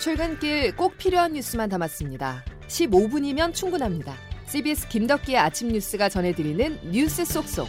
출근길 0.00 0.74
꼭 0.76 0.96
필요한 0.96 1.34
뉴스만 1.34 1.68
담았습니다. 1.68 2.42
15분이면 2.68 3.52
충분합니다. 3.52 4.14
CBS 4.46 4.88
김덕기의 4.88 5.36
아침 5.36 5.68
뉴스가 5.68 6.08
전해드리는 6.08 6.90
뉴스 6.90 7.22
속속. 7.26 7.68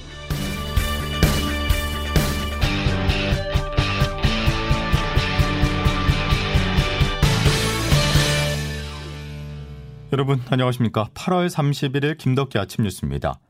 여러분 10.14 10.42
안녕하십니까? 10.50 11.10
8월 11.14 11.50
31일 11.50 12.18
김덕기 12.18 12.58
아침 12.58 12.86
뉴스입니다. 12.86 13.42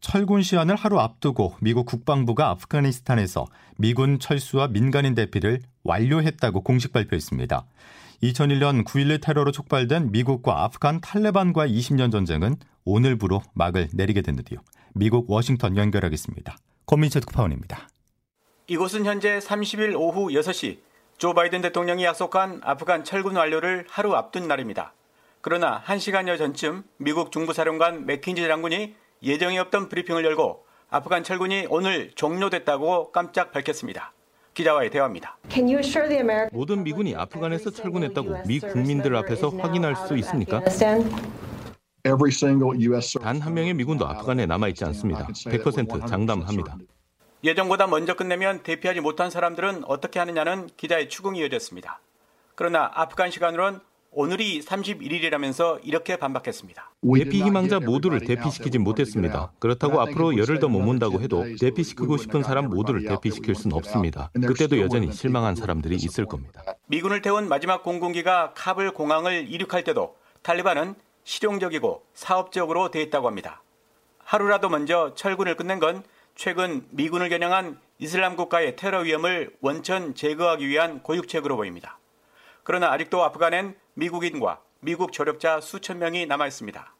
철군 0.00 0.42
시한을 0.42 0.76
하루 0.76 1.00
앞두고 1.00 1.56
미국 1.60 1.84
국방부가 1.84 2.48
아프가니스탄에서 2.50 3.46
미군 3.76 4.20
철수와 4.20 4.68
민간인 4.68 5.16
대피를 5.16 5.62
완료했다고 5.82 6.62
공식 6.62 6.92
발표했습니다. 6.92 7.66
2001년 8.22 8.84
9.11 8.84 9.22
테러로 9.22 9.50
촉발된 9.50 10.12
미국과 10.12 10.62
아프간 10.62 11.00
탈레반과의 11.00 11.72
20년 11.72 12.12
전쟁은 12.12 12.56
오늘부로 12.84 13.42
막을 13.54 13.88
내리게 13.94 14.20
됐는데요. 14.20 14.60
미국 14.94 15.30
워싱턴 15.30 15.76
연결하겠습니다. 15.76 16.56
권민철 16.86 17.22
특파원입니다. 17.22 17.88
이곳은 18.66 19.06
현재 19.06 19.38
30일 19.38 19.94
오후 19.98 20.28
6시 20.28 20.78
조 21.16 21.34
바이든 21.34 21.62
대통령이 21.62 22.04
약속한 22.04 22.60
아프간 22.62 23.04
철군 23.04 23.36
완료를 23.36 23.86
하루 23.88 24.14
앞둔 24.14 24.48
날입니다. 24.48 24.92
그러나 25.40 25.82
1시간여 25.86 26.36
전쯤 26.36 26.84
미국 26.98 27.32
중부사령관 27.32 28.04
맥킨지 28.04 28.46
장군이 28.46 28.94
예정이 29.22 29.58
없던 29.58 29.88
브리핑을 29.88 30.24
열고 30.24 30.66
아프간 30.90 31.24
철군이 31.24 31.66
오늘 31.70 32.10
종료됐다고 32.14 33.12
깜짝 33.12 33.52
밝혔습니다. 33.52 34.12
기자와의 34.60 34.90
대화입니다. 34.90 35.38
모든 36.52 36.84
미군이 36.84 37.16
아프간에서 37.16 37.70
철군했다고 37.70 38.42
미 38.46 38.60
국민들 38.60 39.16
앞에서 39.16 39.48
확인할 39.48 39.96
수 39.96 40.16
있습니까? 40.18 40.62
단 43.22 43.40
한 43.40 43.54
명의 43.54 43.72
미군도 43.74 44.06
아프간에 44.06 44.44
남아있지 44.46 44.84
않습니다. 44.86 45.26
100% 45.28 46.06
장담합니다. 46.06 46.76
예정보다 47.42 47.86
먼저 47.86 48.14
끝내면 48.14 48.62
대피하지 48.62 49.00
못한 49.00 49.30
사람들은 49.30 49.84
어떻게 49.86 50.18
하느냐는 50.18 50.68
기자의 50.76 51.08
추궁이 51.08 51.38
이어졌습니다. 51.40 52.00
그러나 52.54 52.90
아프간 52.94 53.30
시간으론 53.30 53.80
오늘이 54.12 54.60
31일이라면서 54.60 55.78
이렇게 55.84 56.16
반박했습니다. 56.16 56.90
대피 57.16 57.44
희망자 57.44 57.78
모두를 57.78 58.18
대피시키지 58.20 58.78
못했습니다. 58.78 59.52
그렇다고 59.60 60.00
앞으로 60.00 60.36
열흘 60.36 60.58
더 60.58 60.68
머문다고 60.68 61.20
해도 61.20 61.44
대피시키고 61.60 62.16
싶은 62.16 62.42
사람 62.42 62.68
모두를 62.68 63.04
대피시킬 63.04 63.54
수는 63.54 63.76
없습니다. 63.76 64.30
그때도 64.34 64.80
여전히 64.80 65.12
실망한 65.12 65.54
사람들이 65.54 65.94
있을 65.94 66.26
겁니다. 66.26 66.62
미군을 66.88 67.22
태운 67.22 67.48
마지막 67.48 67.84
공군기가 67.84 68.52
카불 68.54 68.92
공항을 68.92 69.46
이륙할 69.48 69.84
때도 69.84 70.16
탈리반은 70.42 70.96
실용적이고 71.22 72.02
사업적으로 72.12 72.90
대했다고 72.90 73.28
합니다. 73.28 73.62
하루라도 74.18 74.68
먼저 74.68 75.12
철군을 75.14 75.54
끝낸 75.56 75.78
건 75.78 76.02
최근 76.34 76.84
미군을 76.90 77.28
겨냥한 77.28 77.78
이슬람 78.00 78.34
국가의 78.34 78.74
테러 78.74 79.00
위험을 79.00 79.54
원천 79.60 80.14
제거하기 80.16 80.66
위한 80.66 81.02
고육책으로 81.02 81.56
보입니다. 81.56 81.99
그러나 82.62 82.92
아직도 82.92 83.22
아프간엔 83.22 83.76
미국인과 83.94 84.62
미국 84.80 85.12
조력자 85.12 85.60
수천 85.60 85.98
명이 85.98 86.26
남아 86.26 86.46
있습니다. 86.46 86.94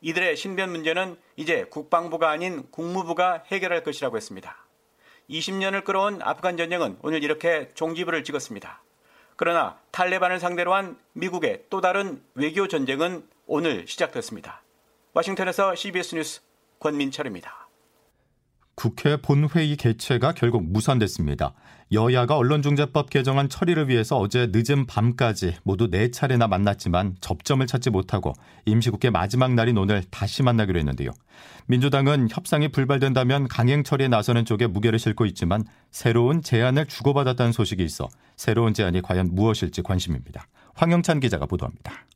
이들의 0.00 0.36
신변 0.36 0.70
문제는 0.70 1.16
이제 1.36 1.64
국방부가 1.70 2.30
아닌 2.30 2.68
국무부가 2.70 3.42
해결할 3.46 3.84
것이라고 3.84 4.16
했습니다. 4.16 4.56
20년을 5.30 5.84
끌어온 5.84 6.20
아프간 6.22 6.56
전쟁은 6.56 6.98
오늘 7.02 7.22
이렇게 7.22 7.70
종지부를 7.74 8.24
찍었습니다. 8.24 8.82
그러나 9.36 9.78
탈레반을 9.92 10.40
상대로 10.40 10.74
한 10.74 10.98
미국의 11.12 11.64
또 11.70 11.80
다른 11.80 12.22
외교 12.34 12.68
전쟁은 12.68 13.26
오늘 13.46 13.86
시작됐습니다. 13.86 14.62
워싱턴에서 15.14 15.74
CBS 15.74 16.14
뉴스 16.16 16.40
권민철입니다. 16.80 17.61
국회 18.74 19.16
본회의 19.16 19.76
개최가 19.76 20.32
결국 20.32 20.64
무산됐습니다. 20.64 21.54
여야가 21.92 22.36
언론중재법 22.38 23.10
개정안 23.10 23.50
처리를 23.50 23.88
위해서 23.88 24.16
어제 24.16 24.48
늦은 24.50 24.86
밤까지 24.86 25.56
모두 25.62 25.90
네 25.90 26.10
차례나 26.10 26.48
만났지만 26.48 27.16
접점을 27.20 27.66
찾지 27.66 27.90
못하고 27.90 28.32
임시국회 28.64 29.10
마지막 29.10 29.52
날인 29.52 29.76
오늘 29.76 30.02
다시 30.10 30.42
만나기로 30.42 30.78
했는데요. 30.78 31.10
민주당은 31.66 32.28
협상이 32.30 32.68
불발된다면 32.68 33.46
강행 33.46 33.84
처리에 33.84 34.08
나서는 34.08 34.46
쪽에 34.46 34.66
무게를 34.66 34.98
싣고 34.98 35.26
있지만 35.26 35.64
새로운 35.90 36.42
제안을 36.42 36.86
주고받았다는 36.86 37.52
소식이 37.52 37.84
있어 37.84 38.08
새로운 38.36 38.72
제안이 38.72 39.02
과연 39.02 39.28
무엇일지 39.32 39.82
관심입니다. 39.82 40.46
황영찬 40.74 41.20
기자가 41.20 41.44
보도합니다. 41.44 42.06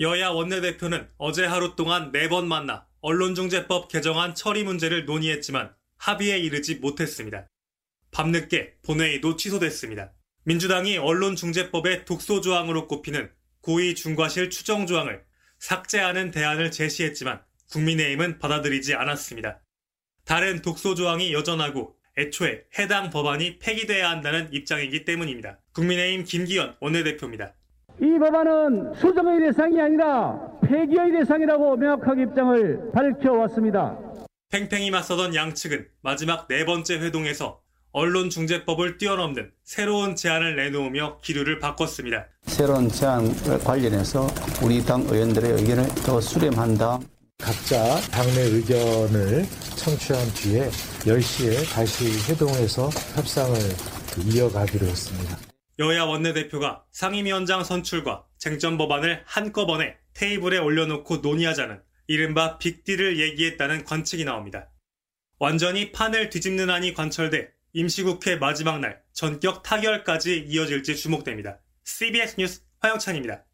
여야 0.00 0.30
원내대표는 0.30 1.08
어제 1.18 1.44
하루 1.44 1.76
동안 1.76 2.10
네번 2.12 2.48
만나 2.48 2.86
언론중재법 3.04 3.88
개정안 3.88 4.34
처리 4.34 4.64
문제를 4.64 5.04
논의했지만 5.04 5.74
합의에 5.98 6.38
이르지 6.38 6.76
못했습니다. 6.76 7.46
밤늦게 8.10 8.76
본회의도 8.82 9.36
취소됐습니다. 9.36 10.14
민주당이 10.44 10.96
언론중재법의 10.96 12.06
독소조항으로 12.06 12.88
꼽히는 12.88 13.30
고위 13.60 13.94
중과실 13.94 14.48
추정조항을 14.48 15.22
삭제하는 15.58 16.30
대안을 16.30 16.70
제시했지만 16.70 17.42
국민의힘은 17.72 18.38
받아들이지 18.38 18.94
않았습니다. 18.94 19.60
다른 20.24 20.62
독소조항이 20.62 21.34
여전하고 21.34 21.94
애초에 22.16 22.64
해당 22.78 23.10
법안이 23.10 23.58
폐기돼야 23.58 24.08
한다는 24.08 24.50
입장이기 24.50 25.04
때문입니다. 25.04 25.60
국민의힘 25.74 26.24
김기현 26.24 26.76
원내대표입니다. 26.80 27.54
이 28.00 28.18
법안은 28.18 28.94
수정의 28.94 29.40
대상이 29.40 29.80
아니라 29.80 30.38
폐기의 30.64 31.12
대상이라고 31.12 31.76
명확하게 31.76 32.22
입장을 32.22 32.90
밝혀왔습니다. 32.92 33.98
팽팽히 34.50 34.90
맞서던 34.90 35.34
양측은 35.34 35.86
마지막 36.02 36.48
네 36.48 36.64
번째 36.64 36.98
회동에서 36.98 37.60
언론중재법을 37.92 38.98
뛰어넘는 38.98 39.52
새로운 39.62 40.16
제안을 40.16 40.56
내놓으며 40.56 41.18
기류를 41.22 41.60
바꿨습니다. 41.60 42.26
새로운 42.42 42.88
제안 42.88 43.32
관련해서 43.64 44.26
우리 44.64 44.84
당 44.84 45.02
의원들의 45.02 45.52
의견을 45.52 45.86
더 46.04 46.20
수렴한다. 46.20 46.98
각자 47.38 48.00
당내 48.10 48.40
의견을 48.40 49.44
청취한 49.76 50.26
뒤에 50.34 50.68
10시에 50.68 51.72
다시 51.72 52.06
회동해서 52.30 52.88
협상을 53.14 53.56
이어가기로 54.26 54.86
했습니다. 54.86 55.53
여야 55.78 56.04
원내대표가 56.04 56.84
상임위원장 56.92 57.64
선출과 57.64 58.24
쟁점 58.38 58.78
법안을 58.78 59.22
한꺼번에 59.26 59.96
테이블에 60.14 60.58
올려놓고 60.58 61.16
논의하자는 61.16 61.80
이른바 62.06 62.58
빅딜을 62.58 63.18
얘기했다는 63.18 63.84
관측이 63.84 64.24
나옵니다. 64.24 64.70
완전히 65.38 65.90
판을 65.90 66.30
뒤집는 66.30 66.70
안이 66.70 66.94
관철돼 66.94 67.50
임시국회 67.72 68.36
마지막 68.36 68.78
날 68.78 69.02
전격 69.12 69.62
타결까지 69.64 70.44
이어질지 70.48 70.96
주목됩니다. 70.96 71.58
CBS 71.82 72.36
뉴스 72.38 72.62
화영찬입니다. 72.80 73.44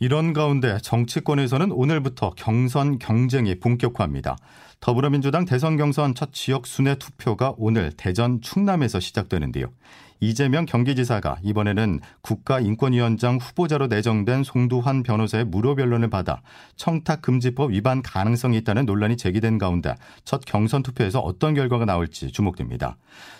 이런 0.00 0.32
가운데 0.32 0.78
정치권에서는 0.82 1.70
오늘부터 1.70 2.30
경선 2.30 2.98
경쟁이 2.98 3.60
본격화합니다. 3.60 4.36
더불어민주당 4.80 5.44
대선 5.44 5.76
경선 5.76 6.14
첫 6.14 6.32
지역 6.32 6.66
순회 6.66 6.96
투표가 6.96 7.54
오늘 7.56 7.92
대전 7.96 8.40
충남에서 8.40 9.00
시작되는데요. 9.00 9.72
이재명 10.20 10.64
경기지사가 10.64 11.38
이번에는 11.42 12.00
국가인권위원장 12.22 13.36
후보자로 13.36 13.88
내정된 13.88 14.44
송두환 14.44 15.02
변호사의 15.02 15.44
무료 15.44 15.74
변론을 15.74 16.08
받아 16.10 16.42
청탁금지법 16.76 17.72
위반 17.72 18.02
가능성이 18.02 18.58
있다는 18.58 18.86
논란이 18.86 19.16
제기된 19.16 19.58
가운데 19.58 19.94
첫 20.24 20.42
경선 20.46 20.82
투표에서 20.82 21.20
어떤 21.20 21.54
결과가 21.54 21.84
나올지 21.84 22.30
주목됩니다. 22.30 22.96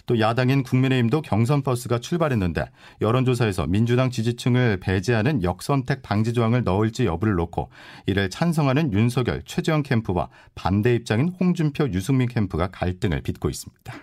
또 0.06 0.20
야당인 0.20 0.62
국민의힘도 0.62 1.22
경선 1.22 1.62
버스가 1.62 1.98
출발했는데 1.98 2.66
여론조사에서 3.00 3.66
민주당 3.66 4.10
지지층을 4.10 4.78
배제하는 4.80 5.42
역선택 5.42 6.02
방지 6.02 6.32
조항을 6.32 6.64
넣을지 6.64 7.06
여부를 7.06 7.34
놓고 7.34 7.70
이를 8.06 8.28
찬성하는 8.30 8.92
윤석열, 8.92 9.42
최재형 9.44 9.82
캠프와 9.82 10.28
반대 10.54 10.94
입장인 10.94 11.28
홍준표, 11.40 11.88
유승민 11.92 12.28
캠프가 12.28 12.68
갈등을 12.68 13.22
빚고 13.22 13.48
있습니다. 13.48 13.94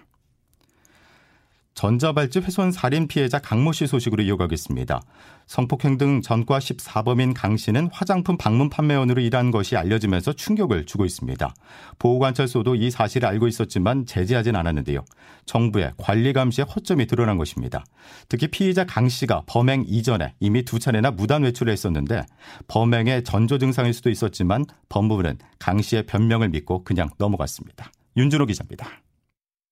전자발찌 1.73 2.39
훼손 2.39 2.71
살인 2.71 3.07
피해자 3.07 3.39
강모 3.39 3.71
씨 3.71 3.87
소식으로 3.87 4.23
이어가겠습니다. 4.23 5.01
성폭행 5.47 5.97
등 5.97 6.21
전과 6.21 6.59
14범인 6.59 7.33
강 7.35 7.57
씨는 7.57 7.89
화장품 7.91 8.37
방문 8.37 8.69
판매원으로 8.69 9.21
일한 9.21 9.51
것이 9.51 9.75
알려지면서 9.75 10.33
충격을 10.33 10.85
주고 10.85 11.05
있습니다. 11.05 11.53
보호관찰소도 11.99 12.75
이 12.75 12.91
사실을 12.91 13.27
알고 13.27 13.47
있었지만 13.47 14.05
제지하진 14.05 14.55
않았는데요. 14.55 15.03
정부의 15.45 15.93
관리 15.97 16.33
감시에 16.33 16.65
허점이 16.65 17.07
드러난 17.07 17.37
것입니다. 17.37 17.83
특히 18.29 18.47
피의자 18.47 18.85
강 18.85 19.09
씨가 19.09 19.43
범행 19.47 19.85
이전에 19.87 20.35
이미 20.39 20.63
두 20.63 20.79
차례나 20.79 21.11
무단 21.11 21.43
외출을 21.43 21.71
했었는데 21.71 22.23
범행의 22.67 23.23
전조 23.23 23.57
증상일 23.57 23.93
수도 23.93 24.09
있었지만 24.09 24.65
법무부는 24.89 25.37
강 25.59 25.81
씨의 25.81 26.05
변명을 26.05 26.49
믿고 26.49 26.83
그냥 26.83 27.09
넘어갔습니다. 27.17 27.91
윤준호 28.17 28.45
기자입니다. 28.45 28.87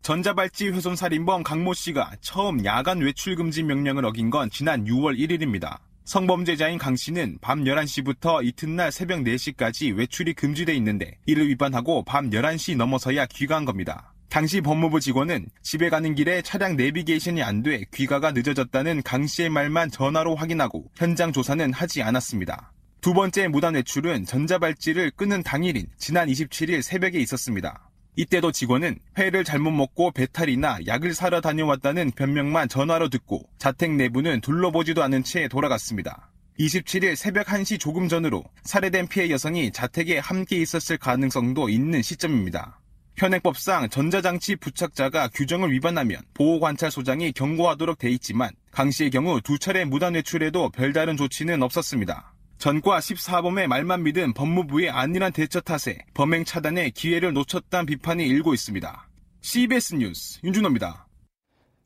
전자발찌 0.10 0.70
훼손 0.70 0.96
살인범 0.96 1.44
강모 1.44 1.76
씨가 1.76 2.14
처음 2.22 2.66
야간 2.66 3.00
외출 3.00 3.36
금지 3.36 3.62
명령을 3.62 4.06
어긴 4.06 4.32
건 4.32 4.50
지난 4.50 4.86
6월 4.86 5.20
1일입니다. 5.20 5.78
성범죄자인 6.06 6.80
강 6.80 6.96
씨는 6.96 7.38
밤 7.42 7.64
11시부터 7.64 8.44
이튿날 8.44 8.92
새벽 8.92 9.20
4시까지 9.20 9.96
외출이 9.96 10.34
금지돼 10.34 10.74
있는데 10.78 11.12
이를 11.28 11.48
위반하고 11.50 12.04
밤 12.06 12.32
11시 12.32 12.76
넘어서야 12.76 13.28
귀가한 13.28 13.66
겁니다. 13.66 14.12
당시 14.30 14.62
법무부 14.62 15.00
직원은 15.00 15.48
집에 15.62 15.90
가는 15.90 16.16
길에 16.16 16.42
차량 16.42 16.76
내비게이션이 16.76 17.44
안 17.44 17.62
돼 17.62 17.84
귀가가 17.94 18.32
늦어졌다는 18.32 19.04
강 19.04 19.28
씨의 19.28 19.50
말만 19.50 19.92
전화로 19.92 20.36
확인하고 20.36 20.90
현장 20.96 21.32
조사는 21.32 21.72
하지 21.74 22.02
않았습니다. 22.02 22.72
두 23.02 23.14
번째 23.14 23.48
무단 23.48 23.76
외출은 23.76 24.26
전자발찌를 24.26 25.12
끄는 25.12 25.44
당일인 25.44 25.86
지난 25.98 26.28
27일 26.28 26.82
새벽에 26.82 27.20
있었습니다. 27.20 27.89
이때도 28.20 28.52
직원은 28.52 29.00
회를 29.18 29.46
잘못 29.46 29.72
먹고 29.72 30.12
배탈이나 30.12 30.80
약을 30.86 31.14
사러 31.14 31.40
다녀왔다는 31.40 32.12
변명만 32.12 32.68
전화로 32.68 33.08
듣고 33.08 33.44
자택 33.58 33.96
내부는 33.96 34.42
둘러보지도 34.42 35.02
않은 35.04 35.24
채 35.24 35.48
돌아갔습니다. 35.48 36.30
27일 36.60 37.16
새벽 37.16 37.48
1시 37.48 37.80
조금 37.80 38.10
전으로 38.10 38.44
살해된 38.64 39.08
피해 39.08 39.30
여성이 39.30 39.72
자택에 39.72 40.18
함께 40.18 40.58
있었을 40.58 40.98
가능성도 40.98 41.70
있는 41.70 42.02
시점입니다. 42.02 42.82
현행법상 43.16 43.88
전자장치 43.88 44.58
부착자가 44.58 45.30
규정을 45.30 45.72
위반하면 45.72 46.20
보호관찰소장이 46.34 47.32
경고하도록 47.32 47.98
돼 47.98 48.10
있지만 48.10 48.50
강 48.72 48.92
씨의 48.92 49.12
경우 49.12 49.40
두 49.40 49.58
차례 49.58 49.86
무단 49.86 50.16
외출에도 50.16 50.72
별다른 50.72 51.16
조치는 51.16 51.64
없었습니다. 51.64 52.34
전과 52.60 53.00
14범의 53.00 53.68
말만 53.68 54.04
믿은 54.04 54.34
법무부의 54.34 54.90
안일한 54.90 55.32
대처 55.32 55.62
탓에 55.62 55.98
범행 56.14 56.44
차단에 56.44 56.90
기회를 56.90 57.32
놓쳤다는 57.32 57.86
비판이 57.86 58.28
일고 58.28 58.54
있습니다. 58.54 59.10
CBS 59.40 59.96
뉴스 59.96 60.40
윤준호입니다. 60.44 61.08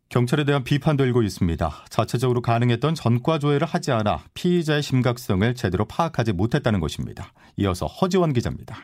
경찰에 0.10 0.44
대한 0.46 0.64
비판도 0.64 1.06
일고 1.06 1.22
있습니다. 1.22 1.86
자체적으로 1.90 2.42
가능했던 2.42 2.96
전과 2.96 3.38
조회를 3.38 3.68
하지 3.68 3.92
않아 3.92 4.24
피의자의 4.34 4.81
심각성을 4.81 5.54
제대로 5.54 5.86
파악하지 5.86 6.34
못했다는 6.34 6.80
것입니다. 6.80 7.34
이어서 7.58 7.86
허지원 7.86 8.34
기자입니다. 8.34 8.84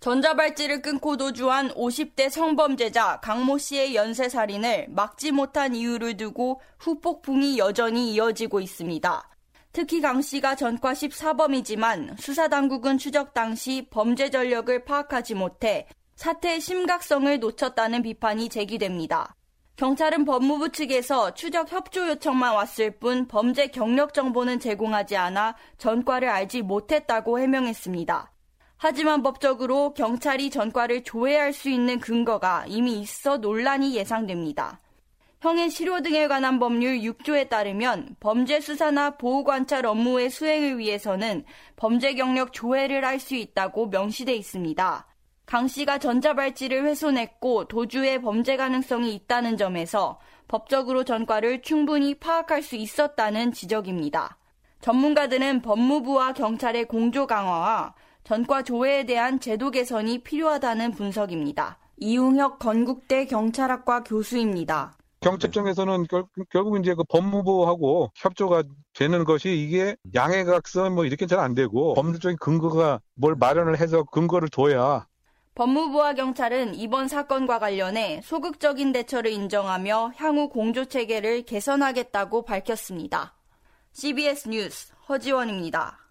전자발찌를 0.00 0.82
끊고 0.82 1.16
도주한 1.16 1.70
50대 1.70 2.28
성범죄자 2.28 3.20
강모 3.20 3.56
씨의 3.56 3.94
연쇄살인을 3.94 4.88
막지 4.90 5.32
못한 5.32 5.74
이유를 5.74 6.18
두고 6.18 6.60
후폭풍이 6.78 7.56
여전히 7.56 8.12
이어지고 8.12 8.60
있습니다. 8.60 9.33
특히 9.74 10.00
강 10.00 10.22
씨가 10.22 10.54
전과 10.54 10.92
14범이지만 10.92 12.16
수사당국은 12.20 12.96
추적 12.96 13.34
당시 13.34 13.88
범죄 13.90 14.30
전력을 14.30 14.84
파악하지 14.84 15.34
못해 15.34 15.88
사태의 16.14 16.60
심각성을 16.60 17.40
놓쳤다는 17.40 18.02
비판이 18.02 18.48
제기됩니다. 18.50 19.34
경찰은 19.74 20.26
법무부 20.26 20.70
측에서 20.70 21.34
추적 21.34 21.72
협조 21.72 22.08
요청만 22.08 22.54
왔을 22.54 22.92
뿐 22.92 23.26
범죄 23.26 23.66
경력 23.66 24.14
정보는 24.14 24.60
제공하지 24.60 25.16
않아 25.16 25.56
전과를 25.76 26.28
알지 26.28 26.62
못했다고 26.62 27.40
해명했습니다. 27.40 28.30
하지만 28.76 29.24
법적으로 29.24 29.92
경찰이 29.94 30.50
전과를 30.50 31.02
조회할 31.02 31.52
수 31.52 31.68
있는 31.68 31.98
근거가 31.98 32.66
이미 32.68 33.00
있어 33.00 33.38
논란이 33.38 33.96
예상됩니다. 33.96 34.80
형의 35.44 35.68
실효 35.68 36.00
등에 36.00 36.26
관한 36.26 36.58
법률 36.58 37.00
6조에 37.00 37.50
따르면 37.50 38.16
범죄 38.18 38.60
수사나 38.60 39.10
보호 39.18 39.44
관찰 39.44 39.84
업무의 39.84 40.30
수행을 40.30 40.78
위해서는 40.78 41.44
범죄 41.76 42.14
경력 42.14 42.54
조회를 42.54 43.04
할 43.04 43.20
수 43.20 43.34
있다고 43.34 43.88
명시돼 43.88 44.34
있습니다. 44.34 45.06
강 45.44 45.68
씨가 45.68 45.98
전자발찌를 45.98 46.86
훼손했고 46.86 47.66
도주의 47.66 48.22
범죄 48.22 48.56
가능성이 48.56 49.14
있다는 49.14 49.58
점에서 49.58 50.18
법적으로 50.48 51.04
전과를 51.04 51.60
충분히 51.60 52.14
파악할 52.14 52.62
수 52.62 52.76
있었다는 52.76 53.52
지적입니다. 53.52 54.38
전문가들은 54.80 55.60
법무부와 55.60 56.32
경찰의 56.32 56.86
공조 56.86 57.26
강화와 57.26 57.92
전과 58.24 58.62
조회에 58.62 59.04
대한 59.04 59.38
제도 59.40 59.70
개선이 59.70 60.22
필요하다는 60.22 60.92
분석입니다. 60.92 61.76
이웅혁 61.98 62.58
건국대 62.60 63.26
경찰학과 63.26 64.04
교수입니다. 64.04 64.96
경찰청에서는 65.24 66.06
결, 66.08 66.24
결국 66.50 66.78
이제 66.78 66.94
그 66.94 67.02
법무부하고 67.08 68.10
협조가 68.14 68.64
되는 68.94 69.24
것이 69.24 69.56
이게 69.56 69.96
양해각선 70.14 70.94
뭐 70.94 71.04
이렇게 71.04 71.26
잘 71.26 71.38
안 71.40 71.54
되고 71.54 71.94
법률적인 71.94 72.38
근거가 72.38 73.00
뭘 73.14 73.34
마련을 73.34 73.78
해서 73.80 74.04
근거를 74.04 74.48
둬야 74.50 75.06
법무부와 75.56 76.14
경찰은 76.14 76.74
이번 76.74 77.08
사건과 77.08 77.58
관련해 77.58 78.20
소극적인 78.22 78.92
대처를 78.92 79.30
인정하며 79.30 80.12
향후 80.16 80.48
공조 80.48 80.84
체계를 80.84 81.42
개선하겠다고 81.42 82.42
밝혔습니다. 82.44 83.34
CBS 83.92 84.48
뉴스 84.48 84.92
허지원입니다. 85.08 86.03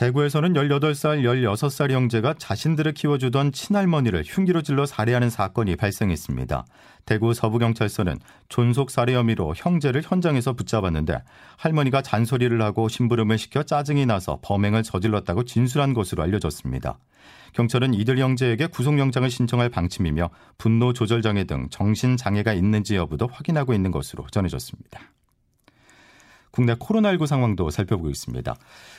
대구에서는 0.00 0.54
18살, 0.54 1.24
16살 1.24 1.90
형제가 1.90 2.32
자신들을 2.38 2.94
키워주던 2.94 3.52
친할머니를 3.52 4.22
흉기로 4.24 4.62
찔러 4.62 4.86
살해하는 4.86 5.28
사건이 5.28 5.76
발생했습니다. 5.76 6.64
대구 7.04 7.34
서부경찰서는 7.34 8.18
존속 8.48 8.90
살해 8.90 9.14
혐의로 9.14 9.52
형제를 9.54 10.00
현장에서 10.02 10.54
붙잡았는데 10.54 11.18
할머니가 11.58 12.00
잔소리를 12.00 12.62
하고 12.62 12.88
심부름을 12.88 13.36
시켜 13.36 13.62
짜증이 13.62 14.06
나서 14.06 14.38
범행을 14.40 14.84
저질렀다고 14.84 15.44
진술한 15.44 15.92
것으로 15.92 16.22
알려졌습니다. 16.22 16.98
경찰은 17.52 17.92
이들 17.92 18.16
형제에게 18.16 18.68
구속영장을 18.68 19.28
신청할 19.28 19.68
방침이며 19.68 20.30
분노 20.56 20.94
조절 20.94 21.20
장애 21.20 21.44
등 21.44 21.68
정신 21.68 22.16
장애가 22.16 22.54
있는지 22.54 22.96
여부도 22.96 23.28
확인하고 23.30 23.74
있는 23.74 23.90
것으로 23.90 24.26
전해졌습니다. 24.30 24.98
국내 26.50 26.74
코로나19 26.74 27.26
상황도 27.26 27.70
살펴보고 27.70 28.10
있습니다. 28.10 28.54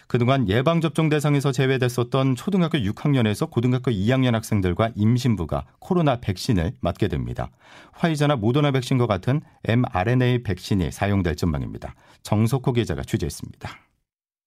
그동안 0.08 0.48
예방접종 0.48 1.10
대상에서 1.10 1.52
제외됐었던 1.52 2.36
초등학교 2.36 2.78
6학년에서 2.78 3.50
고등학교 3.50 3.92
2학년 3.92 4.32
학생들과 4.34 4.92
임신부가 4.96 5.66
코로나 5.80 6.20
백신을 6.20 6.74
맞게 6.80 7.08
됩니다. 7.08 7.50
화이자나 7.94 8.36
모더나 8.36 8.72
백신과 8.72 9.08
같은 9.08 9.42
mRNA 9.64 10.44
백신이 10.44 10.92
사용될 10.92 11.36
전망입니다. 11.36 11.96
정석호 12.24 12.74
기자가 12.74 13.04
취재했습니다. 13.04 13.70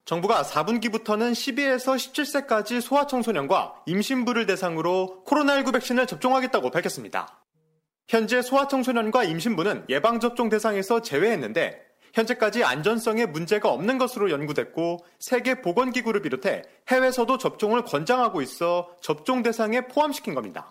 정부가 0.05 0.43
4분기부터는 0.43 1.33
12에서 1.33 1.97
17세까지 1.97 2.83
소아청소년과 2.83 3.85
임신부를 3.87 4.45
대상으로 4.45 5.25
코로나19 5.27 5.73
백신을 5.73 6.07
접종하겠다고 6.07 6.71
밝혔습니다. 6.71 7.41
현재 8.07 8.43
소아청소년과 8.43 9.25
임신부는 9.25 9.87
예방접종 9.89 10.51
대상에서 10.51 11.01
제외했는데 11.01 11.84
현재까지 12.15 12.65
안전성에 12.65 13.27
문제가 13.27 13.71
없는 13.71 13.99
것으로 13.99 14.31
연구됐고 14.31 15.05
세계 15.19 15.61
보건기구를 15.61 16.23
비롯해 16.23 16.63
해외에서도 16.89 17.37
접종을 17.39 17.85
권장하고 17.85 18.41
있어 18.41 18.89
접종 19.03 19.43
대상에 19.43 19.83
포함시킨 19.89 20.35
겁니다. 20.35 20.71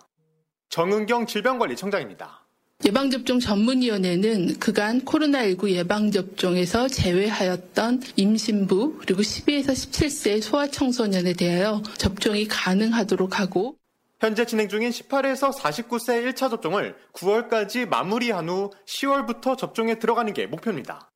정은경 0.70 1.26
질병관리청장입니다. 1.26 2.40
예방접종 2.84 3.38
전문위원회는 3.38 4.58
그간 4.58 5.02
코로나19 5.02 5.70
예방접종에서 5.70 6.88
제외하였던 6.88 8.02
임신부 8.16 8.98
그리고 8.98 9.22
12에서 9.22 9.68
17세 9.68 10.42
소아청소년에 10.42 11.34
대하여 11.34 11.82
접종이 11.96 12.48
가능하도록 12.48 13.38
하고 13.38 13.76
현재 14.18 14.44
진행 14.44 14.68
중인 14.68 14.90
18에서 14.90 15.56
49세 15.56 16.26
1차 16.26 16.50
접종을 16.50 16.96
9월까지 17.12 17.88
마무리한 17.88 18.48
후 18.48 18.70
10월부터 18.86 19.56
접종에 19.56 19.98
들어가는 19.98 20.32
게 20.34 20.46
목표입니다. 20.46 21.10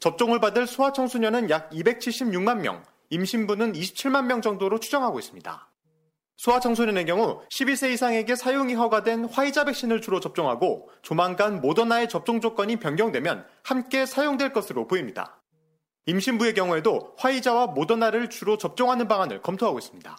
접종을 0.00 0.40
받을 0.40 0.66
소아청소년은 0.66 1.50
약 1.50 1.70
276만 1.70 2.60
명, 2.60 2.82
임신부는 3.10 3.74
27만 3.74 4.24
명 4.24 4.40
정도로 4.40 4.80
추정하고 4.80 5.18
있습니다. 5.18 5.68
소아청소년의 6.38 7.04
경우 7.04 7.42
12세 7.50 7.92
이상에게 7.92 8.34
사용이 8.34 8.72
허가된 8.74 9.26
화이자 9.26 9.64
백신을 9.64 10.00
주로 10.00 10.20
접종하고 10.20 10.88
조만간 11.02 11.60
모더나의 11.60 12.08
접종 12.08 12.40
조건이 12.40 12.76
변경되면 12.76 13.44
함께 13.62 14.06
사용될 14.06 14.54
것으로 14.54 14.86
보입니다. 14.86 15.42
임신부의 16.06 16.54
경우에도 16.54 17.14
화이자와 17.18 17.66
모더나를 17.68 18.30
주로 18.30 18.56
접종하는 18.56 19.06
방안을 19.06 19.42
검토하고 19.42 19.78
있습니다. 19.78 20.16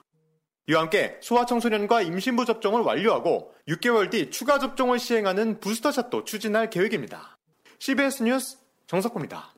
이와 0.67 0.81
함께 0.81 1.17
소아청소년과 1.21 2.03
임신부 2.03 2.45
접종을 2.45 2.81
완료하고 2.81 3.55
6개월 3.67 4.11
뒤 4.11 4.29
추가 4.29 4.59
접종을 4.59 4.99
시행하는 4.99 5.59
부스터샷도 5.59 6.25
추진할 6.25 6.69
계획입니다. 6.69 7.39
CBS 7.79 8.21
뉴스 8.21 8.57
정석호입니다. 8.85 9.55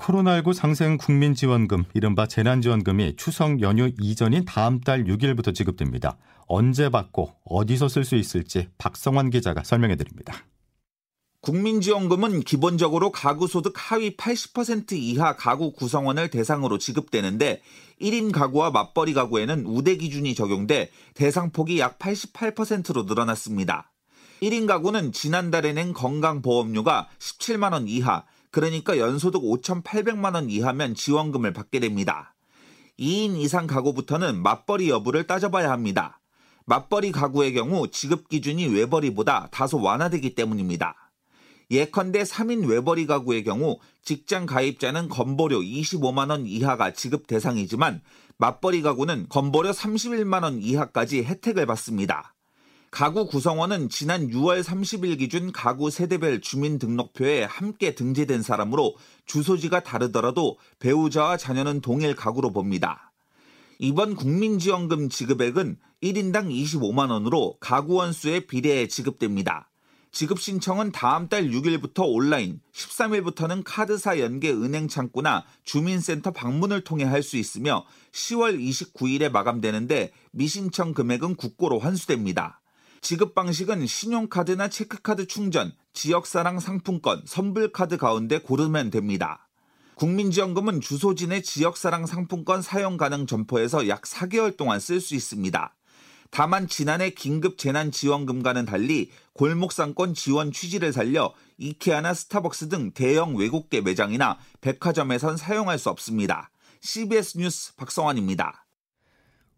코로나19 0.00 0.54
상생 0.54 0.96
국민지원금, 0.96 1.84
이른바 1.92 2.26
재난지원금이 2.26 3.16
추석 3.16 3.60
연휴 3.60 3.90
이전인 4.00 4.44
다음 4.46 4.80
달 4.80 5.04
6일부터 5.04 5.54
지급됩니다. 5.54 6.16
언제 6.46 6.88
받고 6.88 7.34
어디서 7.44 7.88
쓸 7.88 8.04
수 8.04 8.16
있을지 8.16 8.68
박성환 8.78 9.30
기자가 9.30 9.62
설명해 9.62 9.96
드립니다. 9.96 10.34
국민지원금은 11.42 12.40
기본적으로 12.40 13.12
가구 13.12 13.46
소득 13.46 13.74
하위 13.76 14.16
80% 14.16 14.92
이하 14.92 15.36
가구 15.36 15.72
구성원을 15.72 16.28
대상으로 16.28 16.78
지급되는데 16.78 17.62
1인 18.00 18.32
가구와 18.32 18.70
맞벌이 18.70 19.14
가구에는 19.14 19.64
우대 19.66 19.96
기준이 19.96 20.34
적용돼 20.34 20.90
대상 21.14 21.50
폭이 21.50 21.78
약 21.78 21.98
88%로 21.98 23.04
늘어났습니다. 23.04 23.90
1인 24.42 24.66
가구는 24.66 25.12
지난달에 25.12 25.72
낸 25.72 25.92
건강보험료가 25.92 27.08
17만 27.18 27.72
원 27.72 27.88
이하, 27.88 28.24
그러니까 28.50 28.98
연소득 28.98 29.42
5,800만 29.42 30.34
원 30.34 30.50
이하면 30.50 30.94
지원금을 30.94 31.52
받게 31.52 31.80
됩니다. 31.80 32.34
2인 32.98 33.36
이상 33.36 33.66
가구부터는 33.66 34.42
맞벌이 34.42 34.90
여부를 34.90 35.26
따져봐야 35.26 35.70
합니다. 35.70 36.20
맞벌이 36.66 37.12
가구의 37.12 37.54
경우 37.54 37.88
지급 37.90 38.28
기준이 38.28 38.66
외벌이보다 38.66 39.48
다소 39.50 39.80
완화되기 39.80 40.34
때문입니다. 40.34 41.10
예컨대 41.70 42.24
3인 42.24 42.68
외벌이 42.68 43.06
가구의 43.06 43.44
경우 43.44 43.78
직장 44.02 44.44
가입자는 44.44 45.08
건보료 45.08 45.60
25만 45.60 46.30
원 46.30 46.46
이하가 46.46 46.92
지급 46.92 47.26
대상이지만 47.26 48.02
맞벌이 48.38 48.82
가구는 48.82 49.26
건보료 49.28 49.70
31만 49.70 50.42
원 50.42 50.60
이하까지 50.60 51.24
혜택을 51.24 51.66
받습니다. 51.66 52.34
가구 52.90 53.26
구성원은 53.26 53.88
지난 53.88 54.28
6월 54.28 54.64
30일 54.64 55.16
기준 55.18 55.52
가구 55.52 55.90
세대별 55.90 56.40
주민등록표에 56.40 57.44
함께 57.44 57.94
등재된 57.94 58.42
사람으로 58.42 58.96
주소지가 59.26 59.84
다르더라도 59.84 60.58
배우자와 60.80 61.36
자녀는 61.36 61.82
동일 61.82 62.16
가구로 62.16 62.52
봅니다. 62.52 63.12
이번 63.78 64.16
국민지원금 64.16 65.08
지급액은 65.08 65.78
1인당 66.02 66.50
25만 66.50 67.10
원으로 67.10 67.56
가구 67.60 67.94
원 67.94 68.12
수에 68.12 68.40
비례해 68.40 68.88
지급됩니다. 68.88 69.70
지급 70.10 70.40
신청은 70.40 70.90
다음 70.90 71.28
달 71.28 71.44
6일부터 71.44 72.02
온라인, 72.04 72.60
13일부터는 72.72 73.62
카드사 73.64 74.18
연계 74.18 74.50
은행 74.50 74.88
창구나 74.88 75.44
주민센터 75.62 76.32
방문을 76.32 76.82
통해 76.82 77.04
할 77.04 77.22
수 77.22 77.36
있으며 77.36 77.84
10월 78.10 78.58
29일에 78.58 79.30
마감되는데 79.30 80.10
미신청 80.32 80.92
금액은 80.92 81.36
국고로 81.36 81.78
환수됩니다. 81.78 82.59
지급 83.00 83.34
방식은 83.34 83.86
신용카드나 83.86 84.68
체크카드 84.68 85.26
충전, 85.26 85.72
지역사랑 85.94 86.60
상품권, 86.60 87.22
선불카드 87.24 87.96
가운데 87.96 88.38
고르면 88.38 88.90
됩니다. 88.90 89.48
국민지원금은 89.94 90.80
주소지 90.80 91.26
내 91.26 91.40
지역사랑 91.40 92.06
상품권 92.06 92.62
사용 92.62 92.96
가능 92.96 93.26
점포에서 93.26 93.88
약 93.88 94.02
4개월 94.02 94.56
동안 94.56 94.80
쓸 94.80 95.00
수 95.00 95.14
있습니다. 95.14 95.74
다만 96.30 96.68
지난해 96.68 97.10
긴급 97.10 97.58
재난지원금과는 97.58 98.64
달리 98.64 99.10
골목상권 99.32 100.14
지원 100.14 100.52
취지를 100.52 100.92
살려 100.92 101.34
이케아나 101.58 102.14
스타벅스 102.14 102.68
등 102.68 102.92
대형 102.92 103.34
외국계 103.34 103.80
매장이나 103.80 104.38
백화점에선 104.60 105.36
사용할 105.36 105.78
수 105.78 105.90
없습니다. 105.90 106.50
CBS 106.80 107.38
뉴스 107.38 107.74
박성환입니다. 107.76 108.66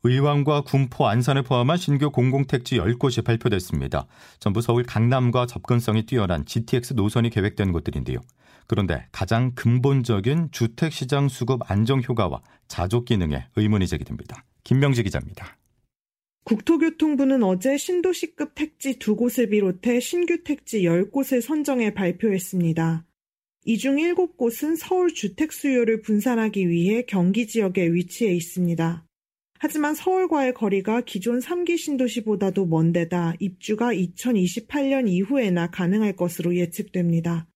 의왕과 0.04 0.62
군포, 0.62 1.06
안산을 1.06 1.42
포함한 1.44 1.76
신규 1.76 2.10
공공택지 2.10 2.76
10곳이 2.78 3.24
발표됐습니다. 3.24 4.06
전부 4.40 4.60
서울 4.60 4.82
강남과 4.82 5.46
접근성이 5.46 6.06
뛰어난 6.06 6.44
GTX 6.44 6.94
노선이 6.94 7.30
계획된 7.30 7.70
곳들인데요. 7.70 8.18
그런데 8.66 9.06
가장 9.12 9.52
근본적인 9.54 10.48
주택시장 10.50 11.28
수급 11.28 11.70
안정 11.70 12.00
효과와 12.02 12.42
자족 12.66 13.04
기능에 13.04 13.46
의문이 13.54 13.86
제기됩니다. 13.86 14.44
김명지 14.64 15.04
기자입니다. 15.04 15.58
국토교통부는 16.44 17.44
어제 17.44 17.76
신도시급 17.76 18.56
택지 18.56 18.98
두 18.98 19.14
곳을 19.14 19.50
비롯해 19.50 20.00
신규 20.00 20.42
택지 20.42 20.82
10곳을 20.82 21.40
선정해 21.40 21.94
발표했습니다. 21.94 23.04
이 23.66 23.78
중 23.78 23.94
7곳은 23.94 24.76
서울 24.76 25.14
주택 25.14 25.52
수요를 25.52 26.02
분산하기 26.02 26.68
위해 26.68 27.04
경기 27.06 27.46
지역에 27.46 27.92
위치해 27.92 28.34
있습니다. 28.34 29.04
하지만 29.64 29.94
서울과의 29.94 30.54
거리가 30.54 31.02
기존 31.02 31.38
3기 31.38 31.78
신도시보다도 31.78 32.66
먼 32.66 32.92
데다 32.92 33.34
입주가 33.38 33.94
2028년 33.94 35.08
이후에나 35.08 35.70
가능할 35.70 36.16
것으로 36.16 36.56
예측됩니다. 36.56 37.46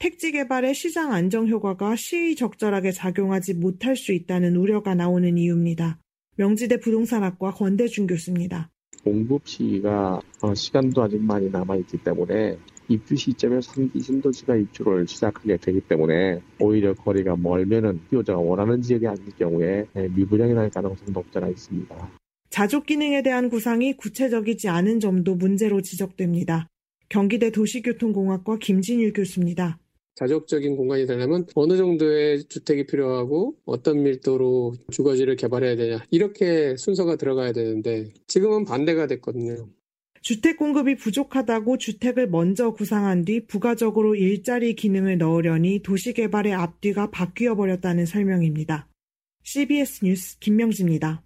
택지 0.00 0.32
개발의 0.32 0.74
시장 0.74 1.12
안정 1.12 1.46
효과가 1.46 1.94
시의 1.94 2.34
적절하게 2.34 2.90
작용하지 2.90 3.54
못할 3.54 3.94
수 3.94 4.12
있다는 4.12 4.56
우려가 4.56 4.96
나오는 4.96 5.38
이유입니다. 5.38 6.00
명지대 6.38 6.80
부동산학과 6.80 7.52
권대준 7.52 8.08
교수입니다. 8.08 8.72
공급 9.04 9.46
시기가 9.46 10.20
어, 10.42 10.54
시간도 10.56 11.04
아직 11.04 11.22
많이 11.22 11.50
남아있기 11.50 11.98
때문에 11.98 12.58
입주 12.88 13.16
시점에 13.16 13.58
3기 13.58 14.02
신도시가 14.02 14.56
입주를 14.56 15.06
시작하게 15.06 15.56
되기 15.56 15.80
때문에 15.80 16.40
오히려 16.60 16.94
거리가 16.94 17.36
멀면은 17.36 18.00
피호자가 18.10 18.38
원하는 18.38 18.82
지역이 18.82 19.06
아닐 19.06 19.24
경우에 19.38 19.86
네, 19.92 20.08
미분양이 20.08 20.52
날 20.54 20.70
가능성도 20.70 21.20
없잖아 21.20 21.48
있습니다. 21.48 22.10
자족 22.50 22.86
기능에 22.86 23.22
대한 23.22 23.48
구상이 23.48 23.96
구체적이지 23.96 24.68
않은 24.68 25.00
점도 25.00 25.34
문제로 25.34 25.80
지적됩니다. 25.80 26.68
경기대 27.08 27.50
도시교통공학과 27.50 28.58
김진일 28.58 29.12
교수입니다. 29.12 29.78
자족적인 30.14 30.76
공간이 30.76 31.06
되려면 31.06 31.46
어느 31.54 31.76
정도의 31.76 32.44
주택이 32.44 32.86
필요하고 32.86 33.56
어떤 33.64 34.02
밀도로 34.02 34.74
주거지를 34.92 35.34
개발해야 35.36 35.74
되냐 35.74 36.04
이렇게 36.10 36.76
순서가 36.76 37.16
들어가야 37.16 37.52
되는데 37.52 38.12
지금은 38.28 38.64
반대가 38.64 39.06
됐거든요. 39.08 39.68
주택 40.24 40.56
공급이 40.56 40.96
부족하다고 40.96 41.76
주택을 41.76 42.30
먼저 42.30 42.70
구상한 42.70 43.26
뒤 43.26 43.44
부가적으로 43.46 44.14
일자리 44.14 44.74
기능을 44.74 45.18
넣으려니 45.18 45.82
도시개발의 45.82 46.54
앞뒤가 46.54 47.10
바뀌어 47.10 47.54
버렸다는 47.56 48.06
설명입니다. 48.06 48.88
CBS 49.42 50.02
뉴스 50.02 50.38
김명지입니다. 50.38 51.22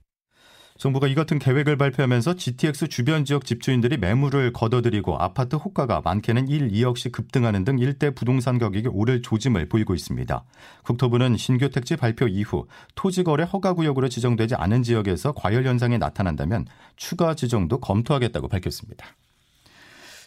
정부가 0.78 1.08
이 1.08 1.16
같은 1.16 1.40
계획을 1.40 1.76
발표하면서 1.76 2.34
GTX 2.34 2.86
주변 2.86 3.24
지역 3.24 3.44
집주인들이 3.44 3.96
매물을 3.96 4.52
걷어들이고 4.52 5.18
아파트 5.18 5.56
호가가 5.56 6.02
많게는 6.04 6.46
1, 6.46 6.68
2억씩 6.68 7.10
급등하는 7.10 7.64
등 7.64 7.80
일대 7.80 8.10
부동산 8.10 8.58
가격이 8.58 8.88
오를 8.92 9.20
조짐을 9.20 9.68
보이고 9.68 9.96
있습니다. 9.96 10.44
국토부는 10.84 11.36
신규 11.36 11.68
택지 11.68 11.96
발표 11.96 12.28
이후 12.28 12.68
토지 12.94 13.24
거래 13.24 13.42
허가 13.42 13.72
구역으로 13.72 14.08
지정되지 14.08 14.54
않은 14.54 14.84
지역에서 14.84 15.32
과열 15.32 15.66
현상이 15.66 15.98
나타난다면 15.98 16.66
추가 16.94 17.34
지정도 17.34 17.80
검토하겠다고 17.80 18.46
밝혔습니다. 18.46 19.16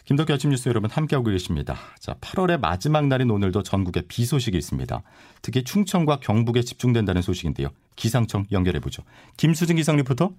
김덕기 0.04 0.32
아침 0.32 0.50
뉴스 0.50 0.68
여러분 0.68 0.90
함께하고 0.90 1.30
계십니다. 1.30 1.76
자, 2.00 2.14
8월의 2.14 2.58
마지막 2.60 3.06
날인 3.06 3.30
오늘도 3.30 3.62
전국에 3.62 4.02
비 4.08 4.24
소식이 4.24 4.56
있습니다. 4.56 5.02
특히 5.42 5.62
충청과 5.62 6.18
경북에 6.20 6.62
집중된다는 6.62 7.22
소식인데요. 7.22 7.68
기상청 7.94 8.46
연결해 8.50 8.80
보죠. 8.80 9.04
김수진 9.36 9.76
기상 9.76 9.96
리포터. 9.96 10.32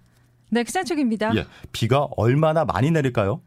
네, 0.50 0.63
기상청입니다. 0.63 1.36
예, 1.36 1.46
비가 1.72 2.08
얼마나 2.17 2.65
많이 2.65 2.91
내릴까요? 2.91 3.41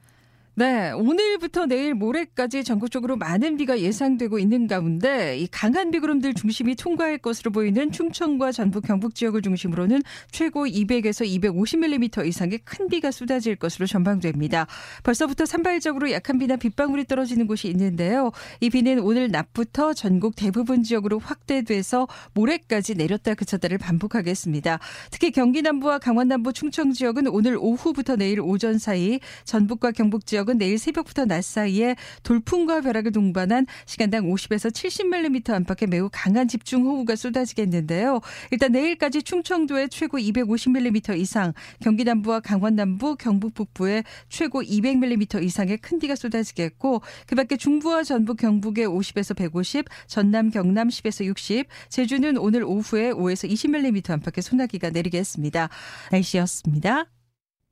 네, 0.59 0.91
오늘부터 0.91 1.67
내일 1.67 1.93
모레까지 1.93 2.65
전국적으로 2.65 3.19
많은 3.19 3.59
비가 3.59 3.79
예상되고 3.79 4.39
있는 4.39 4.67
가운데 4.67 5.37
이 5.37 5.47
강한 5.49 5.91
비구름들 5.91 6.33
중심이 6.33 6.75
통과할 6.75 7.19
것으로 7.19 7.51
보이는 7.51 7.93
충청과 7.93 8.53
전북 8.53 8.87
경북 8.87 9.15
지역을 9.15 9.43
중심으로는 9.43 10.01
최고 10.31 10.65
200에서 10.65 11.29
250mm 11.29 12.27
이상의 12.27 12.61
큰 12.65 12.89
비가 12.89 13.11
쏟아질 13.11 13.57
것으로 13.57 13.87
전망됩니다. 13.87 14.67
벌써부터 15.03 15.45
산발적으로 15.45 16.11
약한 16.11 16.39
비나 16.39 16.57
빗방울이 16.57 17.05
떨어지는 17.05 17.47
곳이 17.47 17.69
있는데요. 17.69 18.33
이 18.61 18.71
비는 18.71 19.01
오늘 19.01 19.31
낮부터 19.31 19.93
전국 19.93 20.37
대부분 20.37 20.83
지역으로 20.83 21.19
확대돼서 21.19 22.09
모레까지 22.33 22.95
내렸다 22.95 23.35
그쳤다를 23.35 23.77
반복하겠습니다. 23.77 24.79
특히 25.11 25.33
경기 25.33 25.61
남부와 25.61 25.99
강원 25.99 26.29
남부 26.29 26.55
충청 26.55 26.95
지역은 26.95 27.27
오늘 27.27 27.59
오후부터 27.61 28.17
내일 28.17 28.41
오전 28.41 28.79
사이 28.79 29.21
전북과 29.45 29.91
경북 29.91 30.25
지역 30.25 30.46
지역은 30.47 30.59
내일 30.59 30.79
새벽부터 30.79 31.27
낮 31.27 31.45
사이에 31.45 31.97
돌풍과 32.23 32.81
벼락을 32.81 33.13
동반한 33.13 33.67
시간당 33.85 34.31
50에서 34.31 34.71
70mm 34.73 35.51
안팎의 35.51 35.89
매우 35.89 36.09
강한 36.11 36.49
집중호우가 36.49 37.17
쏟아지겠는데요. 37.17 38.21
일단 38.53 38.73
내일까지 38.73 39.23
충청도에 39.23 39.89
최고 39.89 40.19
250mm 40.19 41.19
이상, 41.19 41.53
경기 41.81 42.05
남부와 42.05 42.41
강원 42.41 42.77
남부, 42.77 43.17
경북 43.17 43.55
북부에 43.55 44.05
최고 44.29 44.63
200mm 44.63 45.43
이상의 45.43 45.79
큰 45.79 45.99
비가 45.99 46.15
쏟아지겠고 46.15 47.03
그밖에 47.27 47.57
중부와 47.57 48.05
전북 48.05 48.39
경북에 48.39 48.87
50에서 48.87 49.37
150, 49.37 49.87
전남 50.07 50.51
경남 50.51 50.89
10에서 50.89 51.25
60, 51.25 51.67
제주는 51.89 52.39
오늘 52.39 52.65
오후에 52.65 53.11
5에서 53.13 53.51
20mm 53.51 54.11
안팎의 54.11 54.43
소나기가 54.43 54.91
내리겠습니다. 54.91 55.69
날씨였습니다. 56.13 57.16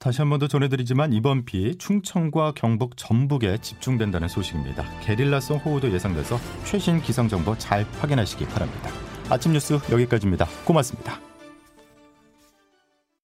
다시 0.05 0.21
한 0.21 0.29
번 0.29 0.39
더 0.39 0.47
전해드리지만 0.47 1.15
이번 1.15 1.47
비 1.47 1.79
충청과 1.79 2.53
경북 2.55 2.99
전북에 2.99 3.57
집중된다는 3.63 4.29
소식입니다. 4.29 4.85
게릴라성 5.01 5.57
호우도 5.57 5.91
예상돼서 5.95 6.39
최신 6.67 7.01
기상 7.01 7.27
정보 7.27 7.57
잘 7.57 7.87
확인하시기 8.01 8.45
바랍니다. 8.49 8.91
아침 9.31 9.53
뉴스 9.55 9.79
여기까지입니다. 9.91 10.47
고맙습니다. 10.67 11.34